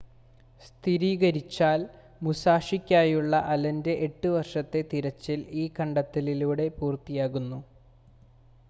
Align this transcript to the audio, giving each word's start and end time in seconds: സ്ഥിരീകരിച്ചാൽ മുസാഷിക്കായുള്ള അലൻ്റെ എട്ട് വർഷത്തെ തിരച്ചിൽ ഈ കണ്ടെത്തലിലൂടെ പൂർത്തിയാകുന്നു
സ്ഥിരീകരിച്ചാൽ 0.61 1.81
മുസാഷിക്കായുള്ള 2.21 3.35
അലൻ്റെ 3.51 3.93
എട്ട് 4.07 4.29
വർഷത്തെ 4.29 4.81
തിരച്ചിൽ 4.91 5.39
ഈ 5.55 5.67
കണ്ടെത്തലിലൂടെ 5.79 6.67
പൂർത്തിയാകുന്നു 6.79 7.61